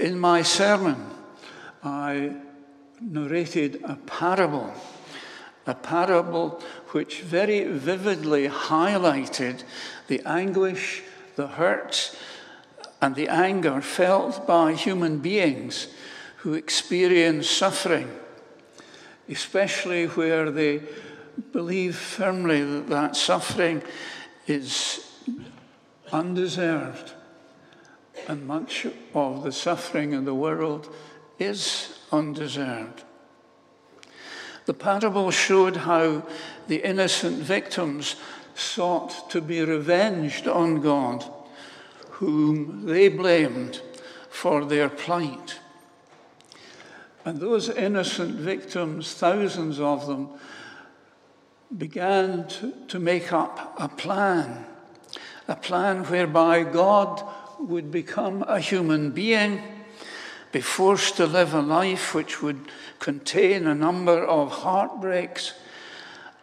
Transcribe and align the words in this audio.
in 0.00 0.18
my 0.18 0.42
sermon, 0.42 0.96
I 1.84 2.36
narrated 3.00 3.82
a 3.84 3.96
parable, 3.96 4.72
a 5.66 5.74
parable 5.74 6.62
which 6.92 7.20
very 7.20 7.64
vividly 7.64 8.48
highlighted 8.48 9.62
the 10.08 10.22
anguish, 10.26 11.02
the 11.36 11.46
hurt, 11.46 12.16
and 13.02 13.14
the 13.14 13.28
anger 13.28 13.80
felt 13.80 14.46
by 14.46 14.72
human 14.72 15.18
beings 15.18 15.88
who 16.38 16.54
experience 16.54 17.48
suffering, 17.48 18.10
especially 19.28 20.06
where 20.06 20.50
they 20.50 20.82
believe 21.52 21.96
firmly 21.96 22.62
that 22.62 22.88
that 22.88 23.16
suffering 23.16 23.82
is 24.46 25.06
undeserved. 26.12 27.12
And 28.30 28.46
much 28.46 28.86
of 29.12 29.42
the 29.42 29.50
suffering 29.50 30.12
in 30.12 30.24
the 30.24 30.36
world 30.36 30.88
is 31.40 31.98
undeserved. 32.12 33.02
The 34.66 34.72
parable 34.72 35.32
showed 35.32 35.78
how 35.78 36.22
the 36.68 36.76
innocent 36.76 37.38
victims 37.38 38.14
sought 38.54 39.28
to 39.30 39.40
be 39.40 39.62
revenged 39.62 40.46
on 40.46 40.80
God, 40.80 41.24
whom 42.08 42.86
they 42.86 43.08
blamed 43.08 43.80
for 44.28 44.64
their 44.64 44.88
plight. 44.88 45.58
And 47.24 47.40
those 47.40 47.68
innocent 47.68 48.36
victims, 48.36 49.12
thousands 49.12 49.80
of 49.80 50.06
them, 50.06 50.28
began 51.76 52.46
to, 52.46 52.74
to 52.86 53.00
make 53.00 53.32
up 53.32 53.74
a 53.76 53.88
plan, 53.88 54.66
a 55.48 55.56
plan 55.56 56.04
whereby 56.04 56.62
God 56.62 57.24
would 57.60 57.90
become 57.90 58.42
a 58.48 58.58
human 58.58 59.10
being, 59.10 59.62
be 60.52 60.60
forced 60.60 61.16
to 61.16 61.26
live 61.26 61.54
a 61.54 61.60
life 61.60 62.14
which 62.14 62.42
would 62.42 62.60
contain 62.98 63.66
a 63.66 63.74
number 63.74 64.24
of 64.24 64.50
heartbreaks 64.50 65.54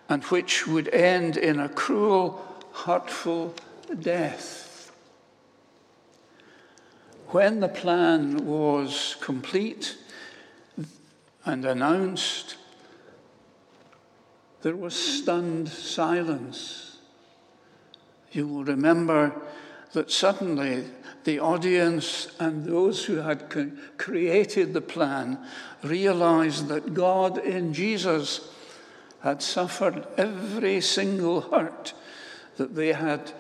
and 0.08 0.24
which 0.26 0.68
would 0.68 0.88
end 0.90 1.36
in 1.36 1.59
a 1.59 1.68
cruel, 1.68 2.42
hurtful 2.72 3.54
death. 4.00 4.92
When 7.30 7.59
the 7.59 7.68
plan 7.68 8.46
was 8.46 9.18
complete 9.20 9.98
and 11.44 11.66
announced, 11.66 12.56
there 14.62 14.76
was 14.76 14.96
stunned 14.96 15.68
silence. 15.68 16.98
You 18.31 18.48
will 18.48 18.64
remember 18.64 19.34
that 19.94 20.12
suddenly 20.12 20.86
the 21.24 21.40
audience 21.40 22.30
and 22.40 22.66
those 22.66 23.06
who 23.06 23.18
had 23.18 23.50
created 23.98 24.74
the 24.74 24.82
plan 24.82 25.38
realized 25.84 26.68
that 26.68 26.94
God 26.94 27.38
in 27.38 27.74
Jesus 27.74 28.50
had 29.22 29.42
suffered 29.42 30.08
every 30.18 30.80
single 30.82 31.42
hurt 31.42 31.94
that 32.58 32.76
they 32.76 32.94
had 32.94 33.32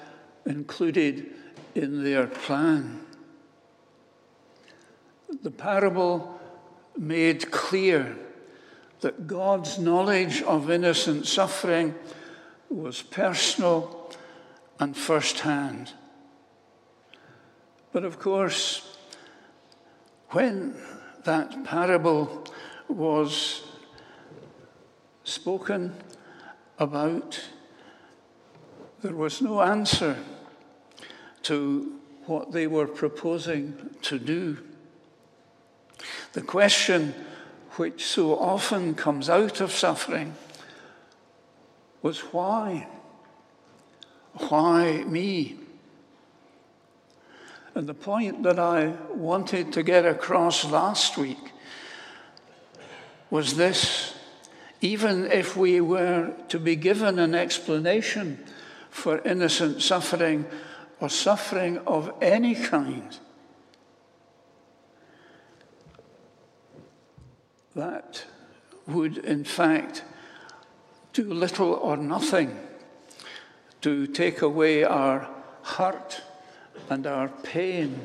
included 0.45 1.31
in 1.75 2.03
their 2.03 2.27
plan. 2.27 3.01
The 5.43 5.51
parable 5.51 6.39
made 6.97 7.51
clear 7.51 8.17
that 9.01 9.27
God's 9.27 9.77
knowledge 9.77 10.41
of 10.41 10.71
innocent 10.71 11.27
suffering 11.27 11.93
was 12.69 13.01
personal 13.01 14.11
and 14.79 14.97
first 14.97 15.39
hand. 15.39 15.93
But 17.97 18.05
of 18.05 18.19
course, 18.19 18.95
when 20.29 20.75
that 21.23 21.63
parable 21.63 22.45
was 22.87 23.63
spoken 25.23 25.95
about, 26.77 27.43
there 29.01 29.15
was 29.15 29.41
no 29.41 29.63
answer 29.63 30.15
to 31.41 31.99
what 32.27 32.51
they 32.51 32.67
were 32.67 32.85
proposing 32.85 33.89
to 34.03 34.19
do. 34.19 34.59
The 36.33 36.43
question 36.43 37.15
which 37.77 38.05
so 38.05 38.37
often 38.37 38.93
comes 38.93 39.27
out 39.27 39.59
of 39.59 39.71
suffering 39.71 40.35
was 42.03 42.19
why? 42.19 42.89
Why 44.33 45.03
me? 45.03 45.61
And 47.77 47.87
the 47.87 47.93
point 47.93 48.41
that 48.41 48.57
I 48.57 48.87
wanted 49.13 49.71
to 49.73 49.83
get 49.83 50.03
across 50.03 50.65
last 50.65 51.15
week 51.15 51.51
was 53.29 53.55
this. 53.55 54.15
Even 54.81 55.31
if 55.31 55.55
we 55.55 55.79
were 55.79 56.33
to 56.47 56.57
be 56.57 56.75
given 56.75 57.19
an 57.19 57.35
explanation 57.35 58.43
for 58.89 59.19
innocent 59.19 59.83
suffering 59.83 60.47
or 60.99 61.07
suffering 61.07 61.77
of 61.85 62.11
any 62.19 62.55
kind, 62.55 63.15
that 67.75 68.25
would 68.87 69.19
in 69.19 69.43
fact 69.43 70.03
do 71.13 71.31
little 71.31 71.73
or 71.73 71.95
nothing 71.95 72.57
to 73.81 74.07
take 74.07 74.41
away 74.41 74.83
our 74.83 75.29
hurt 75.61 76.23
and 76.89 77.05
our 77.05 77.27
pain 77.29 77.99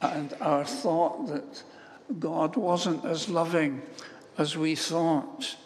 and 0.00 0.34
our 0.40 0.64
thought 0.64 1.26
that 1.28 1.62
God 2.18 2.56
wasn't 2.56 3.04
as 3.04 3.28
loving 3.28 3.82
as 4.36 4.56
we 4.56 4.74
thought. 4.74 5.56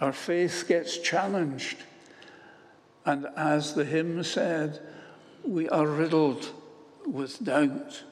Our 0.00 0.12
faith 0.12 0.64
gets 0.68 0.98
challenged. 0.98 1.78
And 3.06 3.26
as 3.36 3.74
the 3.74 3.84
hymn 3.84 4.22
said, 4.22 4.80
we 5.46 5.68
are 5.68 5.86
riddled 5.86 6.50
with 7.06 7.42
doubt. 7.44 8.02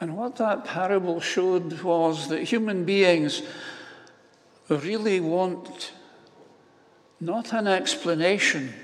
And 0.00 0.16
what 0.16 0.36
that 0.36 0.64
parable 0.64 1.20
showed 1.20 1.82
was 1.82 2.28
that 2.28 2.44
human 2.44 2.84
beings 2.84 3.42
really 4.68 5.20
want 5.20 5.92
not 7.20 7.52
an 7.52 7.68
explanation, 7.68 8.74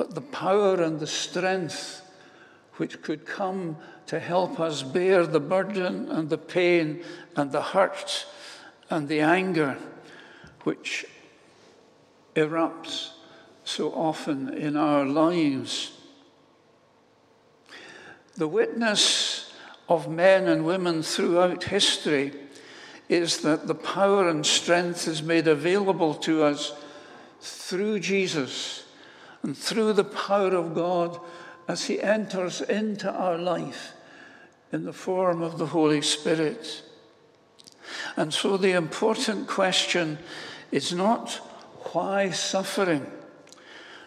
but 0.00 0.14
the 0.14 0.22
power 0.22 0.82
and 0.82 0.98
the 0.98 1.06
strength 1.06 2.00
which 2.76 3.02
could 3.02 3.26
come 3.26 3.76
to 4.06 4.18
help 4.18 4.58
us 4.58 4.82
bear 4.82 5.26
the 5.26 5.38
burden 5.38 6.10
and 6.10 6.30
the 6.30 6.38
pain 6.38 7.04
and 7.36 7.52
the 7.52 7.60
hurt 7.60 8.24
and 8.88 9.08
the 9.08 9.20
anger 9.20 9.76
which 10.64 11.04
erupts 12.34 13.10
so 13.64 13.92
often 13.92 14.48
in 14.54 14.74
our 14.74 15.04
lives. 15.04 15.92
The 18.38 18.48
witness 18.48 19.52
of 19.86 20.10
men 20.10 20.48
and 20.48 20.64
women 20.64 21.02
throughout 21.02 21.64
history 21.64 22.32
is 23.10 23.42
that 23.42 23.66
the 23.66 23.74
power 23.74 24.30
and 24.30 24.46
strength 24.46 25.06
is 25.06 25.22
made 25.22 25.46
available 25.46 26.14
to 26.14 26.42
us 26.42 26.72
through 27.42 28.00
Jesus 28.00 28.79
and 29.42 29.56
through 29.56 29.92
the 29.92 30.04
power 30.04 30.54
of 30.54 30.74
God 30.74 31.18
as 31.68 31.84
He 31.84 32.00
enters 32.00 32.60
into 32.60 33.10
our 33.10 33.38
life 33.38 33.92
in 34.72 34.84
the 34.84 34.92
form 34.92 35.42
of 35.42 35.58
the 35.58 35.66
Holy 35.66 36.02
Spirit. 36.02 36.82
And 38.16 38.32
so 38.32 38.56
the 38.56 38.72
important 38.72 39.48
question 39.48 40.18
is 40.70 40.92
not 40.92 41.32
why 41.92 42.30
suffering, 42.30 43.10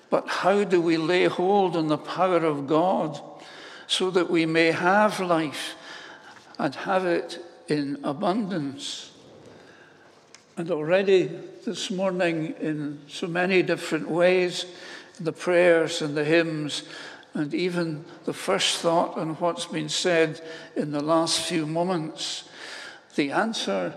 but 0.09 0.27
how 0.27 0.63
do 0.63 0.79
we 0.79 0.97
lay 0.97 1.25
hold 1.25 1.75
on 1.75 1.87
the 1.87 1.97
power 1.97 2.37
of 2.37 2.67
God 2.67 3.19
so 3.87 4.09
that 4.11 4.29
we 4.29 4.45
may 4.45 4.71
have 4.71 5.19
life 5.19 5.75
and 6.59 6.73
have 6.75 7.05
it 7.05 7.39
in 7.67 7.99
abundance. 8.03 9.11
And 10.55 10.69
already 10.69 11.29
this 11.65 11.89
morning, 11.89 12.53
in 12.59 12.99
so 13.07 13.27
many 13.27 13.63
different 13.63 14.09
ways, 14.09 14.65
the 15.19 15.31
prayers 15.31 16.01
and 16.01 16.15
the 16.15 16.23
hymns, 16.23 16.83
and 17.33 17.53
even 17.53 18.05
the 18.25 18.33
first 18.33 18.79
thought 18.79 19.17
on 19.17 19.35
what's 19.35 19.65
been 19.65 19.89
said 19.89 20.41
in 20.75 20.91
the 20.91 21.03
last 21.03 21.41
few 21.41 21.65
moments, 21.65 22.49
the 23.15 23.31
answer 23.31 23.95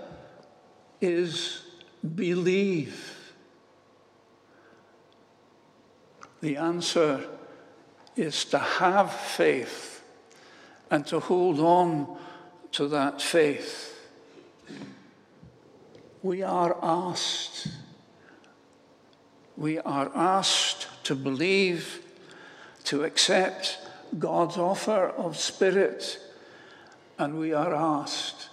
is 1.01 1.63
believe. 2.15 3.35
The 6.41 6.57
answer 6.57 7.27
is 8.15 8.45
to 8.47 8.59
have 8.59 9.13
faith 9.13 10.05
and 10.91 11.07
to 11.07 11.21
hold 11.21 11.61
on 11.61 12.19
to 12.73 12.89
that 12.89 13.21
faith. 13.21 13.93
We 16.23 16.43
are 16.43 16.77
asked, 16.83 17.69
we 19.57 19.79
are 19.79 20.11
asked 20.15 20.89
to 21.05 21.15
believe, 21.15 22.03
to 22.85 23.05
accept 23.05 23.79
God's 24.19 24.57
offer 24.57 25.09
of 25.09 25.37
Spirit, 25.37 26.19
and 27.19 27.39
we 27.39 27.53
are 27.53 27.75
asked 27.75 28.51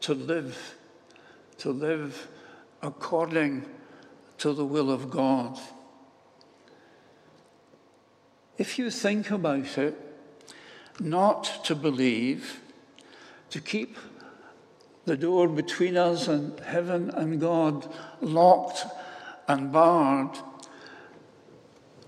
to 0.00 0.14
live, 0.14 0.74
to 1.58 1.70
live 1.70 2.28
according 2.82 3.66
to 4.38 4.52
the 4.52 4.64
will 4.64 4.90
of 4.90 5.10
God. 5.10 5.58
If 8.58 8.78
you 8.78 8.90
think 8.90 9.30
about 9.30 9.76
it, 9.76 9.94
not 10.98 11.64
to 11.64 11.74
believe, 11.74 12.60
to 13.50 13.60
keep 13.60 13.96
the 15.04 15.16
door 15.16 15.48
between 15.48 15.96
us 15.96 16.26
and 16.26 16.58
heaven 16.60 17.10
and 17.10 17.40
God 17.40 17.86
locked 18.20 18.84
and 19.48 19.72
barred, 19.72 20.38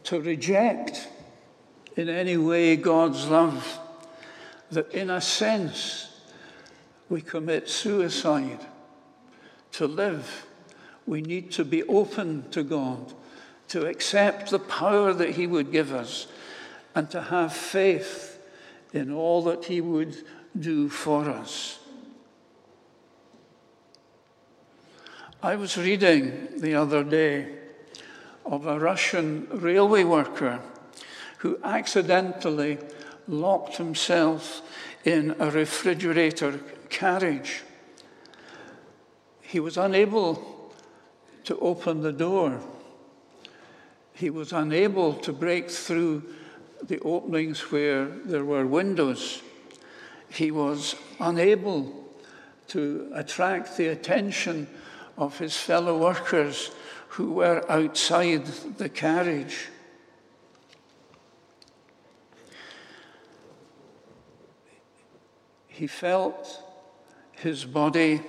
to 0.04 0.20
reject 0.20 1.08
in 1.96 2.08
any 2.08 2.36
way 2.36 2.76
God's 2.76 3.26
love, 3.26 3.78
that 4.70 4.92
in 4.92 5.10
a 5.10 5.20
sense 5.20 6.20
we 7.08 7.20
commit 7.20 7.68
suicide. 7.68 8.60
To 9.72 9.86
live, 9.86 10.46
we 11.06 11.20
need 11.20 11.50
to 11.52 11.64
be 11.64 11.82
open 11.84 12.48
to 12.50 12.62
God, 12.62 13.12
to 13.68 13.86
accept 13.86 14.50
the 14.50 14.58
power 14.58 15.12
that 15.12 15.30
He 15.30 15.46
would 15.46 15.70
give 15.70 15.92
us, 15.92 16.26
and 16.94 17.10
to 17.10 17.20
have 17.20 17.52
faith 17.52 18.40
in 18.92 19.12
all 19.12 19.42
that 19.44 19.66
He 19.66 19.80
would 19.80 20.16
do 20.58 20.88
for 20.88 21.28
us. 21.28 21.78
I 25.40 25.54
was 25.54 25.76
reading 25.76 26.48
the 26.56 26.74
other 26.74 27.04
day 27.04 27.46
of 28.44 28.66
a 28.66 28.80
Russian 28.80 29.46
railway 29.52 30.02
worker 30.02 30.58
who 31.38 31.60
accidentally 31.62 32.78
locked 33.28 33.76
himself 33.76 34.62
in 35.04 35.36
a 35.38 35.48
refrigerator 35.48 36.58
carriage. 36.88 37.62
He 39.40 39.60
was 39.60 39.76
unable 39.76 40.72
to 41.44 41.56
open 41.60 42.02
the 42.02 42.12
door. 42.12 42.60
He 44.14 44.30
was 44.30 44.52
unable 44.52 45.14
to 45.14 45.32
break 45.32 45.70
through 45.70 46.24
the 46.82 46.98
openings 47.02 47.70
where 47.70 48.06
there 48.06 48.44
were 48.44 48.66
windows. 48.66 49.40
He 50.30 50.50
was 50.50 50.96
unable 51.20 52.08
to 52.68 53.12
attract 53.14 53.76
the 53.76 53.86
attention 53.86 54.66
of 55.18 55.38
his 55.38 55.56
fellow 55.56 55.98
workers 55.98 56.70
who 57.08 57.32
were 57.32 57.70
outside 57.70 58.46
the 58.46 58.88
carriage. 58.88 59.68
He 65.66 65.86
felt 65.86 66.62
his 67.32 67.64
body 67.64 68.20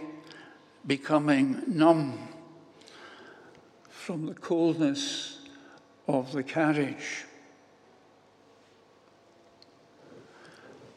becoming 0.86 1.62
numb 1.68 2.28
from 3.90 4.26
the 4.26 4.34
coldness 4.34 5.40
of 6.08 6.32
the 6.32 6.44
carriage. 6.44 7.26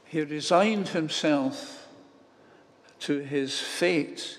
He 0.05 0.23
resigned 0.23 0.89
himself 0.89 1.89
to 3.01 3.19
his 3.19 3.59
fate 3.59 4.39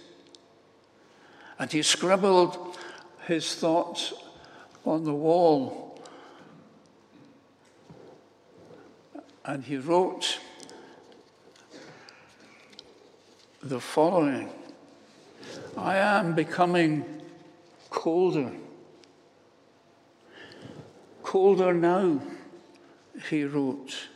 and 1.59 1.71
he 1.71 1.81
scribbled 1.81 2.77
his 3.25 3.55
thoughts 3.55 4.13
on 4.85 5.03
the 5.03 5.13
wall. 5.13 6.01
And 9.45 9.63
he 9.63 9.77
wrote 9.77 10.39
the 13.61 13.79
following 13.79 14.49
I 15.77 15.97
am 15.97 16.35
becoming 16.35 17.05
colder. 17.89 18.51
Colder 21.23 21.73
now, 21.73 22.21
he 23.29 23.43
wrote. 23.43 24.07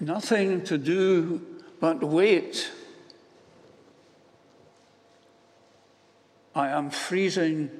Nothing 0.00 0.64
to 0.64 0.78
do 0.78 1.40
but 1.80 2.02
wait. 2.02 2.70
I 6.54 6.68
am 6.68 6.90
freezing 6.90 7.70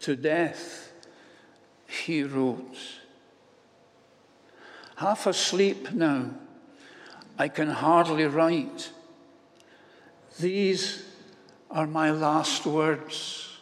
to 0.00 0.14
death, 0.14 0.92
he 1.86 2.22
wrote. 2.22 2.76
Half 4.96 5.26
asleep 5.26 5.92
now, 5.92 6.30
I 7.38 7.48
can 7.48 7.68
hardly 7.68 8.24
write. 8.24 8.90
These 10.38 11.04
are 11.70 11.86
my 11.86 12.10
last 12.10 12.66
words. 12.66 13.58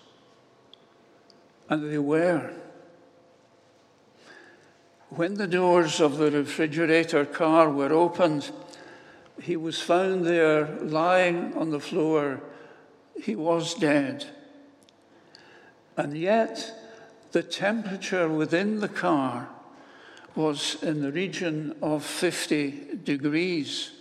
And 1.68 1.90
they 1.90 1.98
were. 1.98 2.52
When 5.10 5.34
the 5.34 5.46
doors 5.46 6.00
of 6.00 6.18
the 6.18 6.30
refrigerator 6.30 7.24
car 7.24 7.70
were 7.70 7.92
opened, 7.92 8.50
he 9.40 9.56
was 9.56 9.80
found 9.80 10.24
there 10.24 10.66
lying 10.80 11.54
on 11.54 11.70
the 11.70 11.80
floor. 11.80 12.42
He 13.22 13.36
was 13.36 13.74
dead. 13.74 14.26
And 15.96 16.16
yet, 16.16 16.72
the 17.32 17.42
temperature 17.42 18.28
within 18.28 18.80
the 18.80 18.88
car 18.88 19.48
was 20.34 20.82
in 20.82 21.00
the 21.00 21.12
region 21.12 21.74
of 21.80 22.04
50 22.04 22.98
degrees. 23.02 23.92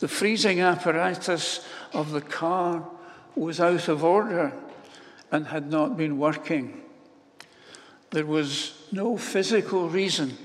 The 0.00 0.08
freezing 0.08 0.60
apparatus 0.60 1.64
of 1.92 2.10
the 2.10 2.20
car 2.20 2.88
was 3.36 3.60
out 3.60 3.88
of 3.88 4.02
order 4.02 4.52
and 5.30 5.46
had 5.46 5.70
not 5.70 5.96
been 5.96 6.18
working. 6.18 6.82
There 8.10 8.26
was 8.26 8.74
no 8.92 9.16
physical 9.16 9.88
reason 9.88 10.36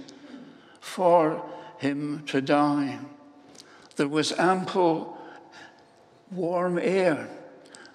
for 0.80 1.44
him 1.80 2.24
to 2.28 2.42
die. 2.42 3.00
There 3.98 4.08
was 4.08 4.32
ample 4.34 5.18
warm 6.32 6.78
air 6.78 7.28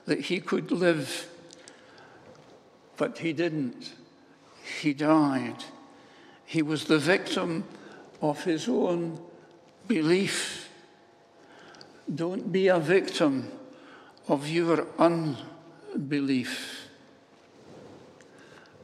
that 0.07 0.21
he 0.21 0.41
could 0.41 0.71
live, 0.71 1.29
but 3.03 3.19
he 3.19 3.33
didn't. 3.33 3.95
He 4.81 4.95
died. 4.95 5.65
He 6.45 6.63
was 6.63 6.85
the 6.85 7.01
victim 7.01 7.65
of 8.21 8.45
his 8.45 8.69
own 8.69 9.21
belief. 9.89 10.69
Don't 12.15 12.53
be 12.53 12.69
a 12.69 12.79
victim 12.79 13.51
of 14.29 14.49
your 14.49 14.87
unbelief. 15.01 16.87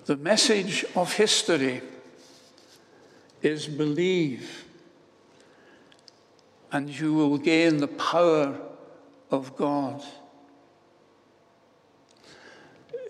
The 0.06 0.16
message 0.16 0.84
of 0.96 1.12
history 1.12 1.80
is 3.40 3.68
believe, 3.68 4.64
and 6.72 6.90
you 6.90 7.14
will 7.14 7.38
gain 7.38 7.76
the 7.76 7.86
power 7.86 8.58
of 9.30 9.56
God. 9.56 10.02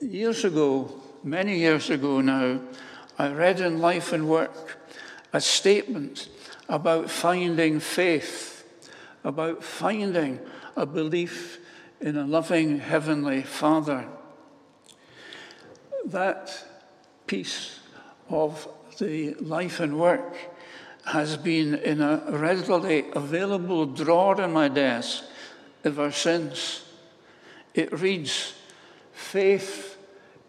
Years 0.02 0.44
ago, 0.44 1.02
many 1.22 1.58
years 1.58 1.90
ago 1.90 2.20
now, 2.20 2.60
I 3.18 3.32
read 3.32 3.60
in 3.60 3.80
Life 3.80 4.12
and 4.12 4.28
Work 4.28 4.78
a 5.32 5.40
statement 5.40 6.28
about 6.68 7.10
finding 7.10 7.80
faith 7.80 8.58
about 9.24 9.62
finding 9.62 10.40
a 10.76 10.86
belief 10.86 11.58
in 12.00 12.16
a 12.16 12.26
loving 12.26 12.78
Heavenly 12.78 13.42
Father. 13.42 14.06
That 16.06 16.64
piece 17.26 17.80
of 18.28 18.68
the 18.98 19.34
life 19.34 19.80
and 19.80 19.98
work 19.98 20.36
has 21.06 21.36
been 21.36 21.74
in 21.74 22.00
a 22.00 22.22
readily 22.28 23.06
available 23.12 23.86
drawer 23.86 24.40
in 24.40 24.52
my 24.52 24.68
desk 24.68 25.24
ever 25.84 26.10
since. 26.10 26.84
It 27.74 27.92
reads 27.92 28.54
Faith 29.12 29.87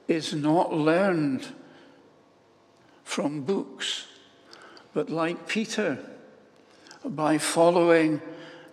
is 0.09 0.33
not 0.33 0.73
learned 0.73 1.47
from 3.03 3.41
books, 3.41 4.07
but 4.93 5.09
like 5.09 5.47
Peter, 5.47 5.99
by 7.05 7.37
following 7.37 8.19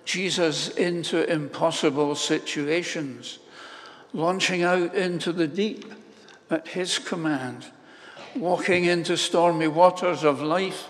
Jesus 0.07 0.71
into 0.71 1.31
impossible 1.31 2.15
situations, 2.15 3.39
launching 4.15 4.63
out 4.63 4.95
into 4.95 5.31
the 5.31 5.47
deep 5.47 5.85
at 6.51 6.69
his 6.69 6.99
command, 6.99 7.67
walking 8.35 8.87
into 8.87 9.17
stormy 9.17 9.69
waters 9.69 10.25
of 10.25 10.41
life 10.41 10.89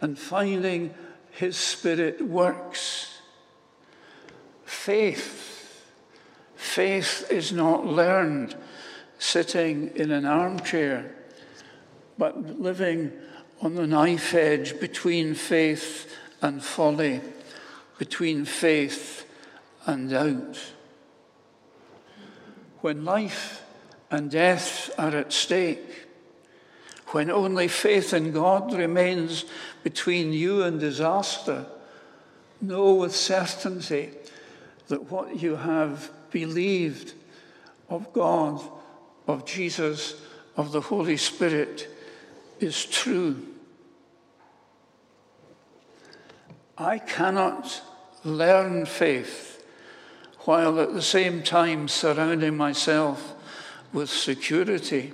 and 0.00 0.18
finding 0.18 0.94
his 1.30 1.58
spirit 1.58 2.22
works. 2.26 3.18
Faith. 4.64 5.84
Faith 6.56 7.26
is 7.30 7.52
not 7.52 7.86
learned 7.86 8.56
sitting 9.18 9.90
in 9.94 10.10
an 10.10 10.24
armchair, 10.24 11.14
but 12.16 12.60
living 12.60 13.12
on 13.60 13.74
the 13.74 13.86
knife 13.86 14.34
edge 14.34 14.78
between 14.80 15.34
faith 15.34 16.16
and 16.40 16.62
folly, 16.62 17.20
between 17.98 18.44
faith 18.44 19.26
and 19.86 20.10
doubt. 20.10 20.72
When 22.80 23.04
life 23.04 23.64
and 24.10 24.30
death 24.30 24.90
are 24.98 25.16
at 25.16 25.32
stake, 25.32 26.06
when 27.08 27.30
only 27.30 27.68
faith 27.68 28.12
in 28.12 28.32
God 28.32 28.72
remains 28.72 29.44
between 29.82 30.32
you 30.32 30.62
and 30.62 30.78
disaster, 30.78 31.66
know 32.60 32.94
with 32.94 33.14
certainty 33.14 34.10
that 34.88 35.10
what 35.10 35.40
you 35.40 35.56
have 35.56 36.10
believed 36.30 37.14
of 37.88 38.12
God, 38.12 38.60
of 39.28 39.44
Jesus, 39.44 40.14
of 40.56 40.72
the 40.72 40.80
Holy 40.80 41.18
Spirit 41.18 41.88
is 42.58 42.84
true. 42.86 43.46
I 46.76 46.98
cannot 46.98 47.82
learn 48.24 48.86
faith 48.86 49.62
while 50.40 50.80
at 50.80 50.94
the 50.94 51.02
same 51.02 51.42
time 51.42 51.88
surrounding 51.88 52.56
myself 52.56 53.34
with 53.92 54.08
security. 54.08 55.12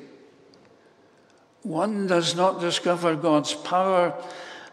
One 1.63 2.07
does 2.07 2.37
not 2.37 2.61
discover 2.61 3.17
God's 3.17 3.55
power 3.55 4.15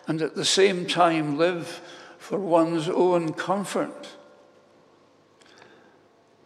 and 0.08 0.22
at 0.22 0.36
the 0.36 0.46
same 0.46 0.86
time 0.86 1.38
live 1.38 1.82
for 2.20 2.38
one's 2.38 2.90
own 2.90 3.34
comfort. 3.34 4.10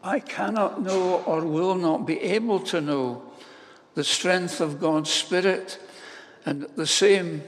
I 0.06 0.20
cannot 0.20 0.84
know 0.84 1.24
or 1.24 1.44
will 1.44 1.74
not 1.74 2.06
be 2.06 2.22
able 2.22 2.60
to 2.60 2.80
know 2.80 3.24
the 3.96 4.04
strength 4.04 4.62
of 4.62 4.80
God's 4.80 5.10
Spirit 5.10 5.80
and 6.46 6.66
at 6.66 6.76
the 6.76 6.86
same 6.86 7.42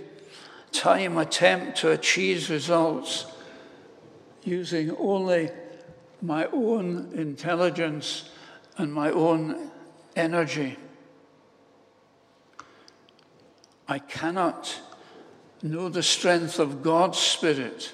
time 0.72 1.20
attempt 1.20 1.78
to 1.78 1.92
achieve 1.92 2.50
results 2.50 3.28
using 4.44 4.90
only 4.98 5.52
my 6.20 6.48
own 6.48 7.12
intelligence 7.14 8.32
and 8.80 8.92
my 8.92 9.12
own 9.12 9.70
energy. 10.16 10.78
I 13.88 14.00
cannot 14.00 14.82
know 15.62 15.90
the 15.90 16.02
strength 16.02 16.58
of 16.58 16.82
God's 16.82 17.20
Spirit 17.20 17.94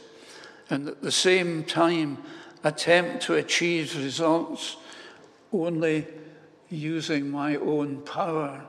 and 0.70 0.88
at 0.88 1.02
the 1.02 1.12
same 1.12 1.66
time 1.66 2.18
attempt 2.64 3.24
to 3.24 3.36
achieve 3.36 3.96
results 3.98 4.78
only 5.52 6.08
using 6.70 7.30
my 7.30 7.56
own 7.58 8.02
power. 8.02 8.66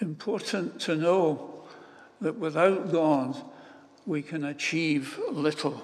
Important 0.00 0.80
to 0.80 0.96
know 0.96 1.64
that 2.20 2.36
without 2.36 2.92
God, 2.92 3.36
we 4.04 4.22
can 4.22 4.44
achieve 4.44 5.18
little. 5.30 5.82